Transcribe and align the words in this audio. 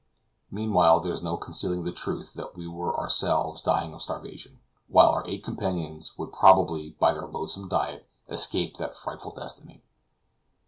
Meanwhile, 0.49 1.01
there 1.01 1.11
was 1.11 1.21
no 1.21 1.37
concealing 1.37 1.83
the 1.83 1.91
truth 1.91 2.33
that 2.33 2.55
we 2.57 2.67
were 2.67 2.99
ourselves 2.99 3.61
dying 3.61 3.93
of 3.93 4.01
starvation, 4.01 4.59
while 4.87 5.09
our 5.09 5.23
eight 5.27 5.43
companions 5.43 6.17
would 6.17 6.33
probably, 6.33 6.95
by 6.99 7.13
their 7.13 7.27
loathsome 7.27 7.69
diet, 7.69 8.09
escape 8.27 8.77
that 8.77 8.97
frightful 8.97 9.29
destiny. 9.29 9.83